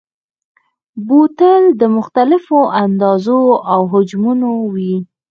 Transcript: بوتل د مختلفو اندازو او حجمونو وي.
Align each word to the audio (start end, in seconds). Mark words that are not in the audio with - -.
بوتل 1.07 1.63
د 1.79 1.81
مختلفو 1.97 2.59
اندازو 2.85 3.41
او 3.73 3.81
حجمونو 3.91 4.49
وي. 4.73 4.95